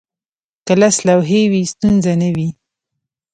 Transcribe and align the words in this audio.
که 0.65 0.73
لس 0.81 0.97
لوحې 1.07 1.41
وي، 1.51 1.63
ستونزه 1.73 2.13
نه 2.21 2.29
وي. 2.35 2.49